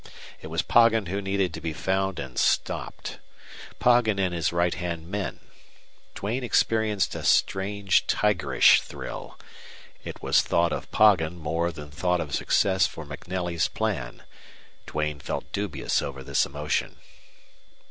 [0.41, 3.19] It was Poggin who needed to be found and stopped.
[3.77, 5.41] Poggin and his right hand men!
[6.15, 9.37] Duane experienced a strange, tigerish thrill.
[10.03, 14.23] It was thought of Poggin more than thought of success for MacNelly's plan.
[14.87, 16.95] Duane felt dubious over this emotion.